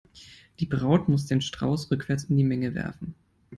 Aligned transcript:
Die 0.59 0.65
Braut 0.65 1.09
muss 1.09 1.27
den 1.27 1.41
Strauß 1.41 1.91
rückwärts 1.91 2.23
in 2.23 2.35
die 2.35 2.43
Menge 2.43 2.73
werfen. 2.73 3.13